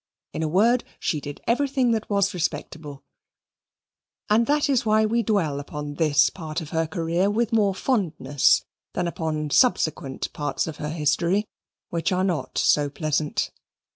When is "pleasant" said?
12.89-13.51